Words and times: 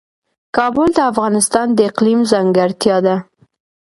کابل 0.55 0.87
د 0.95 0.99
افغانستان 1.11 1.67
د 1.73 1.79
اقلیم 1.89 2.19
ځانګړتیا 2.31 2.97
ده. 3.05 3.15